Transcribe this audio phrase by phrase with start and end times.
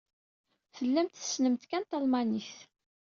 [0.75, 2.53] Tellamt tessnemt kan talmanit.